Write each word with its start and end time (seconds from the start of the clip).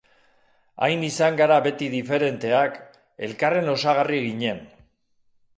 Hain 0.85 1.03
izan 1.07 1.37
gara 1.41 1.57
beti 1.67 1.89
diferenteak, 1.95 2.81
elkarren 3.29 3.73
osagarri 3.77 4.23
ginen. 4.29 4.65